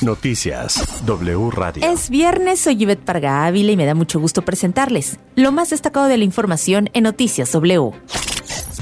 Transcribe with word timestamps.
Noticias 0.00 1.04
W 1.04 1.50
Radio. 1.50 1.84
Es 1.84 2.10
viernes, 2.10 2.60
soy 2.60 2.76
Yvette 2.76 3.04
Parga 3.04 3.46
Ávila 3.46 3.72
y 3.72 3.76
me 3.76 3.86
da 3.86 3.94
mucho 3.94 4.20
gusto 4.20 4.42
presentarles 4.42 5.18
lo 5.36 5.52
más 5.52 5.70
destacado 5.70 6.06
de 6.06 6.16
la 6.16 6.24
información 6.24 6.90
en 6.92 7.04
Noticias 7.04 7.52
W. 7.52 7.92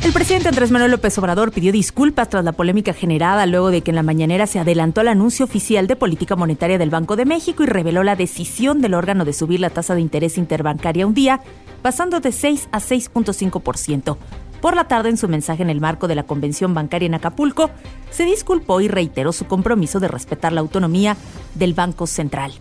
El 0.04 0.12
presidente 0.12 0.48
Andrés 0.48 0.70
Manuel 0.70 0.92
López 0.92 1.18
Obrador 1.18 1.50
pidió 1.50 1.72
disculpas 1.72 2.28
tras 2.28 2.44
la 2.44 2.52
polémica 2.52 2.92
generada 2.92 3.44
luego 3.46 3.70
de 3.70 3.80
que 3.80 3.90
en 3.90 3.96
la 3.96 4.02
mañanera 4.02 4.46
se 4.46 4.58
adelantó 4.58 5.00
el 5.00 5.08
anuncio 5.08 5.44
oficial 5.44 5.86
de 5.86 5.96
política 5.96 6.36
monetaria 6.36 6.78
del 6.78 6.90
Banco 6.90 7.16
de 7.16 7.24
México 7.24 7.64
y 7.64 7.66
reveló 7.66 8.04
la 8.04 8.14
decisión 8.14 8.80
del 8.80 8.94
órgano 8.94 9.24
de 9.24 9.32
subir 9.32 9.58
la 9.58 9.70
tasa 9.70 9.94
de 9.94 10.02
interés 10.02 10.38
interbancaria 10.38 11.06
un 11.06 11.14
día, 11.14 11.40
pasando 11.82 12.20
de 12.20 12.30
6 12.30 12.68
a 12.70 12.78
6.5%. 12.78 14.16
Por 14.66 14.74
la 14.74 14.88
tarde, 14.88 15.10
en 15.10 15.16
su 15.16 15.28
mensaje 15.28 15.62
en 15.62 15.70
el 15.70 15.80
marco 15.80 16.08
de 16.08 16.16
la 16.16 16.24
convención 16.24 16.74
bancaria 16.74 17.06
en 17.06 17.14
Acapulco, 17.14 17.70
se 18.10 18.24
disculpó 18.24 18.80
y 18.80 18.88
reiteró 18.88 19.32
su 19.32 19.44
compromiso 19.44 20.00
de 20.00 20.08
respetar 20.08 20.52
la 20.52 20.60
autonomía 20.60 21.16
del 21.54 21.72
Banco 21.72 22.08
Central. 22.08 22.52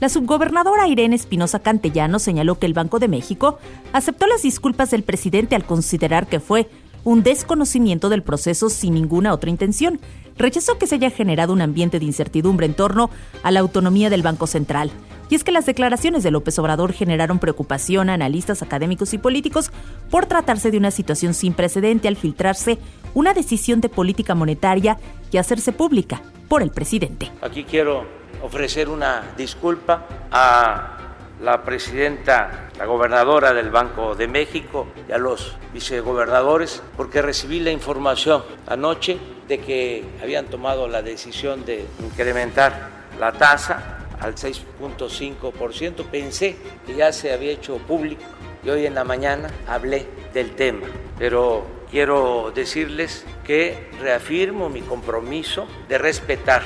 La 0.00 0.08
subgobernadora 0.08 0.88
Irene 0.88 1.14
Espinosa 1.14 1.60
Cantellano 1.60 2.18
señaló 2.18 2.58
que 2.58 2.66
el 2.66 2.74
Banco 2.74 2.98
de 2.98 3.06
México 3.06 3.60
aceptó 3.92 4.26
las 4.26 4.42
disculpas 4.42 4.90
del 4.90 5.04
presidente 5.04 5.54
al 5.54 5.64
considerar 5.64 6.26
que 6.26 6.40
fue 6.40 6.68
un 7.04 7.22
desconocimiento 7.22 8.08
del 8.08 8.24
proceso 8.24 8.68
sin 8.68 8.94
ninguna 8.94 9.32
otra 9.32 9.48
intención. 9.48 10.00
Rechazó 10.36 10.78
que 10.78 10.88
se 10.88 10.96
haya 10.96 11.10
generado 11.10 11.52
un 11.52 11.62
ambiente 11.62 12.00
de 12.00 12.06
incertidumbre 12.06 12.66
en 12.66 12.74
torno 12.74 13.08
a 13.44 13.52
la 13.52 13.60
autonomía 13.60 14.10
del 14.10 14.22
Banco 14.22 14.48
Central. 14.48 14.90
Y 15.32 15.34
es 15.34 15.44
que 15.44 15.50
las 15.50 15.64
declaraciones 15.64 16.22
de 16.22 16.30
López 16.30 16.58
Obrador 16.58 16.92
generaron 16.92 17.38
preocupación 17.38 18.10
a 18.10 18.12
analistas 18.12 18.60
académicos 18.60 19.14
y 19.14 19.18
políticos 19.18 19.70
por 20.10 20.26
tratarse 20.26 20.70
de 20.70 20.76
una 20.76 20.90
situación 20.90 21.32
sin 21.32 21.54
precedente 21.54 22.06
al 22.06 22.16
filtrarse 22.16 22.76
una 23.14 23.32
decisión 23.32 23.80
de 23.80 23.88
política 23.88 24.34
monetaria 24.34 24.98
y 25.30 25.38
hacerse 25.38 25.72
pública 25.72 26.20
por 26.50 26.60
el 26.60 26.70
presidente. 26.70 27.32
Aquí 27.40 27.64
quiero 27.64 28.04
ofrecer 28.42 28.90
una 28.90 29.32
disculpa 29.34 30.06
a 30.30 30.98
la 31.40 31.62
presidenta, 31.62 32.68
la 32.76 32.84
gobernadora 32.84 33.54
del 33.54 33.70
Banco 33.70 34.14
de 34.14 34.28
México 34.28 34.88
y 35.08 35.12
a 35.12 35.16
los 35.16 35.56
vicegobernadores, 35.72 36.82
porque 36.94 37.22
recibí 37.22 37.58
la 37.60 37.70
información 37.70 38.42
anoche 38.66 39.16
de 39.48 39.60
que 39.60 40.04
habían 40.22 40.44
tomado 40.48 40.88
la 40.88 41.00
decisión 41.00 41.64
de 41.64 41.86
incrementar 42.04 42.90
la 43.18 43.32
tasa 43.32 44.01
al 44.22 44.36
6.5%. 44.36 46.04
Pensé 46.04 46.56
que 46.86 46.94
ya 46.94 47.12
se 47.12 47.32
había 47.32 47.52
hecho 47.52 47.78
público 47.78 48.22
y 48.64 48.70
hoy 48.70 48.86
en 48.86 48.94
la 48.94 49.04
mañana 49.04 49.50
hablé 49.66 50.06
del 50.32 50.52
tema, 50.52 50.86
pero 51.18 51.66
quiero 51.90 52.52
decirles 52.54 53.24
que 53.44 53.90
reafirmo 54.00 54.68
mi 54.68 54.80
compromiso 54.80 55.66
de 55.88 55.98
respetar 55.98 56.62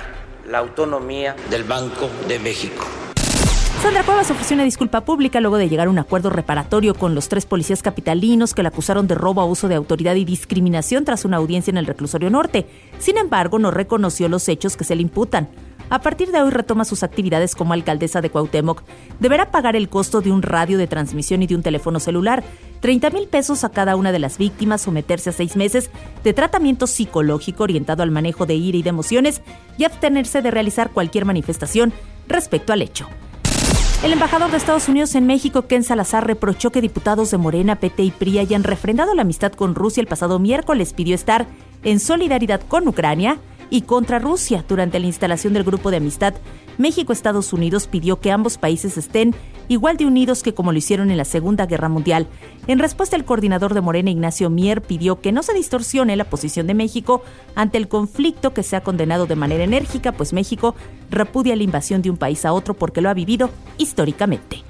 la 0.46 0.58
autonomía 0.58 1.34
del 1.50 1.64
Banco 1.64 2.08
de 2.28 2.38
México. 2.38 2.84
Sandra 3.82 4.04
Cuevas 4.04 4.30
ofreció 4.30 4.54
una 4.54 4.64
disculpa 4.64 5.02
pública 5.02 5.40
luego 5.40 5.58
de 5.58 5.68
llegar 5.68 5.86
a 5.86 5.90
un 5.90 5.98
acuerdo 5.98 6.30
reparatorio 6.30 6.94
con 6.94 7.14
los 7.14 7.28
tres 7.28 7.46
policías 7.46 7.82
capitalinos 7.82 8.54
que 8.54 8.62
la 8.62 8.70
acusaron 8.70 9.06
de 9.06 9.14
robo, 9.14 9.42
abuso 9.42 9.68
de 9.68 9.74
autoridad 9.74 10.14
y 10.14 10.24
discriminación 10.24 11.04
tras 11.04 11.24
una 11.24 11.36
audiencia 11.36 11.70
en 11.70 11.76
el 11.76 11.86
reclusorio 11.86 12.30
norte. 12.30 12.66
Sin 12.98 13.16
embargo, 13.18 13.58
no 13.58 13.70
reconoció 13.70 14.28
los 14.28 14.48
hechos 14.48 14.76
que 14.76 14.84
se 14.84 14.96
le 14.96 15.02
imputan. 15.02 15.48
A 15.88 16.00
partir 16.00 16.32
de 16.32 16.42
hoy 16.42 16.50
retoma 16.50 16.84
sus 16.84 17.04
actividades 17.04 17.54
como 17.54 17.72
alcaldesa 17.72 18.20
de 18.20 18.28
Cuauhtémoc. 18.28 18.82
Deberá 19.20 19.52
pagar 19.52 19.76
el 19.76 19.88
costo 19.88 20.20
de 20.20 20.32
un 20.32 20.42
radio 20.42 20.78
de 20.78 20.88
transmisión 20.88 21.42
y 21.42 21.46
de 21.46 21.54
un 21.54 21.62
teléfono 21.62 22.00
celular, 22.00 22.42
30 22.80 23.10
mil 23.10 23.28
pesos 23.28 23.62
a 23.62 23.70
cada 23.70 23.94
una 23.94 24.10
de 24.10 24.18
las 24.18 24.36
víctimas, 24.36 24.82
someterse 24.82 25.30
a 25.30 25.32
seis 25.32 25.54
meses 25.54 25.90
de 26.24 26.32
tratamiento 26.32 26.88
psicológico 26.88 27.62
orientado 27.62 28.02
al 28.02 28.10
manejo 28.10 28.46
de 28.46 28.56
ira 28.56 28.78
y 28.78 28.82
de 28.82 28.90
emociones 28.90 29.42
y 29.78 29.84
abstenerse 29.84 30.42
de 30.42 30.50
realizar 30.50 30.90
cualquier 30.90 31.24
manifestación 31.24 31.92
respecto 32.26 32.72
al 32.72 32.82
hecho. 32.82 33.06
El 34.02 34.12
embajador 34.12 34.50
de 34.50 34.56
Estados 34.56 34.88
Unidos 34.88 35.14
en 35.14 35.26
México, 35.26 35.62
Ken 35.62 35.84
Salazar, 35.84 36.26
reprochó 36.26 36.70
que 36.70 36.80
diputados 36.82 37.30
de 37.30 37.38
Morena, 37.38 37.76
PT 37.76 38.02
y 38.02 38.10
PRI 38.10 38.40
hayan 38.40 38.64
refrendado 38.64 39.14
la 39.14 39.22
amistad 39.22 39.52
con 39.52 39.74
Rusia 39.74 40.00
el 40.00 40.06
pasado 40.06 40.38
miércoles. 40.38 40.92
Pidió 40.92 41.14
estar 41.14 41.46
en 41.82 42.00
solidaridad 42.00 42.60
con 42.60 42.86
Ucrania 42.88 43.38
y 43.70 43.82
contra 43.82 44.18
Rusia. 44.18 44.64
Durante 44.68 44.98
la 44.98 45.06
instalación 45.06 45.52
del 45.52 45.64
grupo 45.64 45.90
de 45.90 45.98
amistad, 45.98 46.34
México-Estados 46.78 47.52
Unidos 47.52 47.86
pidió 47.86 48.20
que 48.20 48.30
ambos 48.30 48.58
países 48.58 48.96
estén 48.96 49.34
igual 49.68 49.96
de 49.96 50.06
unidos 50.06 50.42
que 50.42 50.54
como 50.54 50.72
lo 50.72 50.78
hicieron 50.78 51.10
en 51.10 51.16
la 51.16 51.24
Segunda 51.24 51.66
Guerra 51.66 51.88
Mundial. 51.88 52.26
En 52.66 52.78
respuesta, 52.78 53.16
el 53.16 53.24
coordinador 53.24 53.74
de 53.74 53.80
Morena, 53.80 54.10
Ignacio 54.10 54.50
Mier, 54.50 54.82
pidió 54.82 55.20
que 55.20 55.32
no 55.32 55.42
se 55.42 55.54
distorsione 55.54 56.16
la 56.16 56.24
posición 56.24 56.66
de 56.66 56.74
México 56.74 57.22
ante 57.54 57.78
el 57.78 57.88
conflicto 57.88 58.52
que 58.52 58.62
se 58.62 58.76
ha 58.76 58.82
condenado 58.82 59.26
de 59.26 59.36
manera 59.36 59.64
enérgica, 59.64 60.12
pues 60.12 60.32
México 60.32 60.74
repudia 61.10 61.56
la 61.56 61.62
invasión 61.62 62.02
de 62.02 62.10
un 62.10 62.16
país 62.16 62.44
a 62.44 62.52
otro 62.52 62.74
porque 62.74 63.00
lo 63.00 63.08
ha 63.08 63.14
vivido 63.14 63.50
históricamente. 63.78 64.62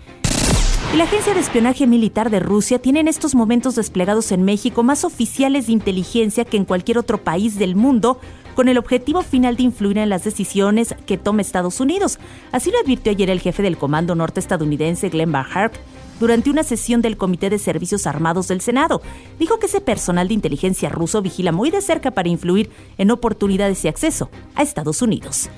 La 0.94 1.04
Agencia 1.04 1.34
de 1.34 1.40
Espionaje 1.40 1.86
Militar 1.86 2.30
de 2.30 2.40
Rusia 2.40 2.78
tiene 2.78 3.00
en 3.00 3.08
estos 3.08 3.34
momentos 3.34 3.74
desplegados 3.74 4.32
en 4.32 4.44
México 4.44 4.82
más 4.82 5.04
oficiales 5.04 5.66
de 5.66 5.72
inteligencia 5.72 6.44
que 6.44 6.56
en 6.56 6.64
cualquier 6.64 6.96
otro 6.96 7.22
país 7.22 7.58
del 7.58 7.76
mundo, 7.76 8.18
con 8.56 8.68
el 8.68 8.78
objetivo 8.78 9.22
final 9.22 9.54
de 9.56 9.64
influir 9.64 9.98
en 9.98 10.08
las 10.08 10.24
decisiones 10.24 10.96
que 11.04 11.18
tome 11.18 11.42
Estados 11.42 11.78
Unidos. 11.78 12.18
Así 12.50 12.72
lo 12.72 12.78
advirtió 12.80 13.12
ayer 13.12 13.30
el 13.30 13.40
jefe 13.40 13.62
del 13.62 13.76
Comando 13.76 14.16
Norte 14.16 14.40
estadounidense, 14.40 15.10
Glenn 15.10 15.30
Barhart, 15.30 15.74
durante 16.18 16.48
una 16.48 16.62
sesión 16.62 17.02
del 17.02 17.18
Comité 17.18 17.50
de 17.50 17.58
Servicios 17.58 18.06
Armados 18.06 18.48
del 18.48 18.62
Senado. 18.62 19.02
Dijo 19.38 19.58
que 19.58 19.66
ese 19.66 19.82
personal 19.82 20.28
de 20.28 20.34
inteligencia 20.34 20.88
ruso 20.88 21.20
vigila 21.20 21.52
muy 21.52 21.70
de 21.70 21.82
cerca 21.82 22.10
para 22.10 22.30
influir 22.30 22.70
en 22.96 23.10
oportunidades 23.10 23.84
y 23.84 23.88
acceso 23.88 24.30
a 24.54 24.62
Estados 24.62 25.02
Unidos. 25.02 25.50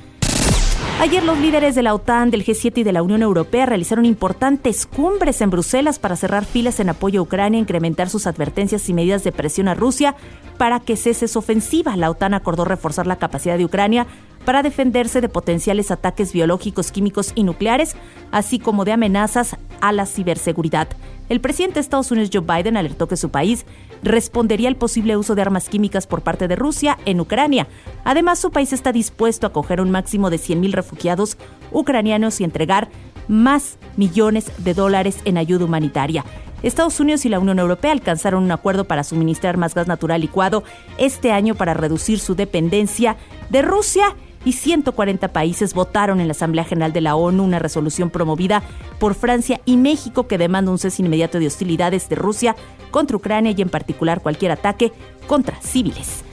Ayer 1.00 1.22
los 1.22 1.38
líderes 1.38 1.76
de 1.76 1.84
la 1.84 1.94
OTAN, 1.94 2.32
del 2.32 2.44
G7 2.44 2.78
y 2.78 2.82
de 2.82 2.92
la 2.92 3.04
Unión 3.04 3.22
Europea 3.22 3.66
realizaron 3.66 4.04
importantes 4.04 4.84
cumbres 4.84 5.40
en 5.40 5.50
Bruselas 5.50 6.00
para 6.00 6.16
cerrar 6.16 6.44
filas 6.44 6.80
en 6.80 6.88
apoyo 6.88 7.20
a 7.20 7.22
Ucrania, 7.22 7.60
incrementar 7.60 8.10
sus 8.10 8.26
advertencias 8.26 8.88
y 8.88 8.94
medidas 8.94 9.22
de 9.22 9.30
presión 9.30 9.68
a 9.68 9.74
Rusia 9.74 10.16
para 10.56 10.80
que 10.80 10.96
cese 10.96 11.28
su 11.28 11.38
ofensiva. 11.38 11.96
La 11.96 12.10
OTAN 12.10 12.34
acordó 12.34 12.64
reforzar 12.64 13.06
la 13.06 13.14
capacidad 13.14 13.56
de 13.56 13.64
Ucrania 13.64 14.08
para 14.44 14.64
defenderse 14.64 15.20
de 15.20 15.28
potenciales 15.28 15.92
ataques 15.92 16.32
biológicos, 16.32 16.90
químicos 16.90 17.30
y 17.36 17.44
nucleares, 17.44 17.94
así 18.32 18.58
como 18.58 18.84
de 18.84 18.90
amenazas 18.90 19.56
a 19.80 19.92
la 19.92 20.04
ciberseguridad. 20.04 20.88
El 21.28 21.40
presidente 21.40 21.74
de 21.74 21.80
Estados 21.80 22.10
Unidos 22.10 22.30
Joe 22.32 22.42
Biden 22.42 22.76
alertó 22.76 23.06
que 23.06 23.16
su 23.16 23.30
país 23.30 23.66
respondería 24.02 24.68
al 24.68 24.76
posible 24.76 25.16
uso 25.16 25.34
de 25.34 25.42
armas 25.42 25.68
químicas 25.68 26.06
por 26.06 26.22
parte 26.22 26.48
de 26.48 26.56
Rusia 26.56 26.98
en 27.04 27.20
Ucrania. 27.20 27.68
Además, 28.04 28.38
su 28.38 28.50
país 28.50 28.72
está 28.72 28.92
dispuesto 28.92 29.46
a 29.46 29.50
acoger 29.50 29.80
un 29.80 29.90
máximo 29.90 30.30
de 30.30 30.36
100.000 30.36 30.72
refugiados 30.72 31.36
ucranianos 31.72 32.40
y 32.40 32.44
entregar 32.44 32.88
más 33.28 33.78
millones 33.96 34.50
de 34.58 34.74
dólares 34.74 35.18
en 35.24 35.38
ayuda 35.38 35.64
humanitaria. 35.64 36.24
Estados 36.62 36.98
Unidos 36.98 37.24
y 37.24 37.28
la 37.28 37.38
Unión 37.38 37.58
Europea 37.58 37.92
alcanzaron 37.92 38.42
un 38.42 38.50
acuerdo 38.50 38.86
para 38.86 39.04
suministrar 39.04 39.56
más 39.56 39.74
gas 39.74 39.86
natural 39.86 40.20
licuado 40.20 40.64
este 40.98 41.30
año 41.30 41.54
para 41.54 41.74
reducir 41.74 42.18
su 42.18 42.34
dependencia 42.34 43.16
de 43.48 43.62
Rusia 43.62 44.16
y 44.44 44.52
140 44.52 45.28
países 45.28 45.74
votaron 45.74 46.20
en 46.20 46.28
la 46.28 46.32
Asamblea 46.32 46.64
General 46.64 46.92
de 46.92 47.00
la 47.00 47.16
ONU 47.16 47.44
una 47.44 47.58
resolución 47.58 48.10
promovida 48.10 48.62
por 48.98 49.14
Francia 49.14 49.60
y 49.64 49.76
México 49.76 50.26
que 50.26 50.38
demanda 50.38 50.70
un 50.70 50.78
cese 50.78 51.02
inmediato 51.02 51.38
de 51.38 51.46
hostilidades 51.46 52.08
de 52.08 52.16
Rusia 52.16 52.56
contra 52.90 53.16
Ucrania 53.16 53.54
y 53.56 53.62
en 53.62 53.68
particular 53.68 54.22
cualquier 54.22 54.52
ataque 54.52 54.92
contra 55.26 55.60
civiles. 55.60 56.24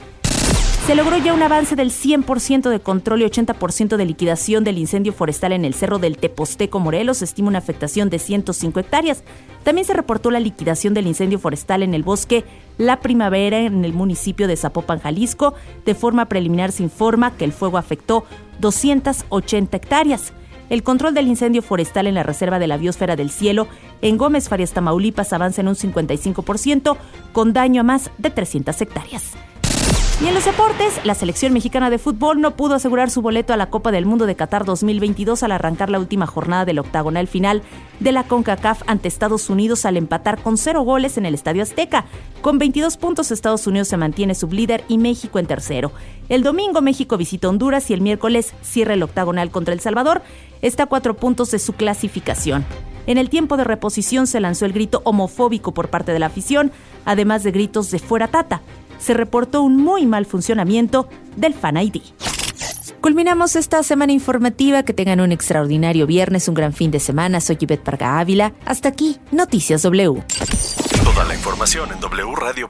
Se 0.86 0.94
logró 0.94 1.18
ya 1.18 1.34
un 1.34 1.42
avance 1.42 1.74
del 1.74 1.90
100% 1.90 2.70
de 2.70 2.78
control 2.78 3.22
y 3.22 3.24
80% 3.24 3.96
de 3.96 4.04
liquidación 4.04 4.62
del 4.62 4.78
incendio 4.78 5.12
forestal 5.12 5.50
en 5.52 5.64
el 5.64 5.74
cerro 5.74 5.98
del 5.98 6.16
Teposteco 6.16 6.78
Morelos. 6.78 7.18
Se 7.18 7.24
estima 7.24 7.48
una 7.48 7.58
afectación 7.58 8.08
de 8.08 8.20
105 8.20 8.78
hectáreas. 8.78 9.24
También 9.64 9.84
se 9.84 9.94
reportó 9.94 10.30
la 10.30 10.38
liquidación 10.38 10.94
del 10.94 11.08
incendio 11.08 11.40
forestal 11.40 11.82
en 11.82 11.92
el 11.92 12.04
bosque 12.04 12.44
La 12.78 13.00
Primavera 13.00 13.58
en 13.58 13.84
el 13.84 13.94
municipio 13.94 14.46
de 14.46 14.56
Zapopan, 14.56 15.00
Jalisco. 15.00 15.54
De 15.84 15.96
forma 15.96 16.26
preliminar 16.26 16.70
se 16.70 16.84
informa 16.84 17.36
que 17.36 17.44
el 17.44 17.52
fuego 17.52 17.78
afectó 17.78 18.24
280 18.60 19.76
hectáreas. 19.76 20.32
El 20.70 20.84
control 20.84 21.14
del 21.14 21.26
incendio 21.26 21.62
forestal 21.62 22.06
en 22.06 22.14
la 22.14 22.22
Reserva 22.22 22.60
de 22.60 22.68
la 22.68 22.76
Biosfera 22.76 23.16
del 23.16 23.30
Cielo 23.30 23.66
en 24.02 24.16
Gómez 24.16 24.48
Farias, 24.48 24.72
Tamaulipas 24.72 25.32
avanza 25.32 25.62
en 25.62 25.68
un 25.68 25.74
55% 25.74 26.96
con 27.32 27.52
daño 27.52 27.80
a 27.80 27.84
más 27.84 28.12
de 28.18 28.30
300 28.30 28.80
hectáreas. 28.80 29.32
Y 30.18 30.28
en 30.28 30.32
los 30.32 30.46
deportes, 30.46 30.98
la 31.04 31.14
selección 31.14 31.52
mexicana 31.52 31.90
de 31.90 31.98
fútbol 31.98 32.40
no 32.40 32.56
pudo 32.56 32.74
asegurar 32.74 33.10
su 33.10 33.20
boleto 33.20 33.52
a 33.52 33.58
la 33.58 33.68
Copa 33.68 33.92
del 33.92 34.06
Mundo 34.06 34.24
de 34.24 34.34
Qatar 34.34 34.64
2022 34.64 35.42
al 35.42 35.52
arrancar 35.52 35.90
la 35.90 35.98
última 35.98 36.26
jornada 36.26 36.64
del 36.64 36.78
octagonal 36.78 37.28
final 37.28 37.60
de 38.00 38.12
la 38.12 38.24
CONCACAF 38.24 38.80
ante 38.86 39.08
Estados 39.08 39.50
Unidos 39.50 39.84
al 39.84 39.98
empatar 39.98 40.42
con 40.42 40.56
cero 40.56 40.80
goles 40.80 41.18
en 41.18 41.26
el 41.26 41.34
Estadio 41.34 41.62
Azteca. 41.62 42.06
Con 42.40 42.56
22 42.56 42.96
puntos, 42.96 43.30
Estados 43.30 43.66
Unidos 43.66 43.88
se 43.88 43.98
mantiene 43.98 44.34
sublíder 44.34 44.84
y 44.88 44.96
México 44.96 45.38
en 45.38 45.46
tercero. 45.46 45.92
El 46.30 46.42
domingo 46.42 46.80
México 46.80 47.18
visita 47.18 47.50
Honduras 47.50 47.90
y 47.90 47.92
el 47.92 48.00
miércoles 48.00 48.54
cierra 48.62 48.94
el 48.94 49.02
octagonal 49.02 49.50
contra 49.50 49.74
El 49.74 49.80
Salvador. 49.80 50.22
Está 50.62 50.84
a 50.84 50.86
cuatro 50.86 51.14
puntos 51.14 51.50
de 51.50 51.58
su 51.58 51.74
clasificación. 51.74 52.64
En 53.06 53.18
el 53.18 53.28
tiempo 53.28 53.58
de 53.58 53.64
reposición 53.64 54.26
se 54.26 54.40
lanzó 54.40 54.64
el 54.64 54.72
grito 54.72 55.02
homofóbico 55.04 55.74
por 55.74 55.90
parte 55.90 56.12
de 56.12 56.18
la 56.18 56.26
afición, 56.26 56.72
además 57.04 57.42
de 57.42 57.52
gritos 57.52 57.90
de 57.90 57.98
fuera 57.98 58.28
tata 58.28 58.62
se 58.98 59.14
reportó 59.14 59.62
un 59.62 59.76
muy 59.76 60.06
mal 60.06 60.26
funcionamiento 60.26 61.08
del 61.36 61.54
Fan 61.54 61.76
ID. 61.76 62.02
Culminamos 63.06 63.54
esta 63.54 63.82
semana 63.84 64.12
informativa. 64.12 64.82
Que 64.82 64.92
tengan 64.92 65.20
un 65.20 65.30
extraordinario 65.30 66.08
viernes, 66.08 66.48
un 66.48 66.54
gran 66.54 66.72
fin 66.72 66.90
de 66.90 66.98
semana. 66.98 67.40
Soy 67.40 67.56
Yvette 67.56 67.84
Parga 67.84 68.18
Ávila. 68.18 68.52
Hasta 68.64 68.88
aquí, 68.88 69.18
Noticias 69.30 69.82
W. 69.82 70.24
Toda 71.04 71.24
la 71.24 71.34
información 71.34 71.90
en 71.92 72.00
wradio.com.mx. 72.00 72.66